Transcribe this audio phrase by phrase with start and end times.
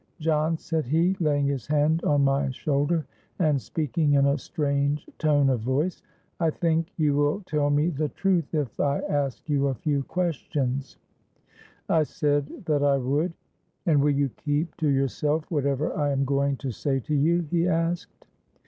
[0.19, 3.05] 'John,' said he, laying his hand on my shoulder,
[3.37, 6.01] and speaking in a strange tone of voice,
[6.39, 12.01] 'I think you will tell me the truth, if I ask you a few questions,'—I
[12.01, 16.99] said that I would.—'And will you keep to yourself whatever I am going to say
[17.01, 18.25] to you?' he asked.